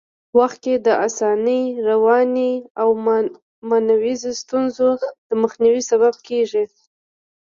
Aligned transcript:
وخت 0.39 0.57
کي 0.63 0.73
د 0.85 0.87
اسانۍ، 1.07 1.63
روانۍ 1.89 2.53
او 2.81 2.87
مانیزو 3.69 4.31
ستونزو 4.41 4.89
د 5.27 5.29
مخنیوي 5.41 5.83
سبب 5.91 6.13
کېږي. 6.27 6.63